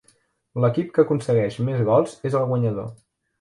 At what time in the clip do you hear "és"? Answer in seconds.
2.31-2.39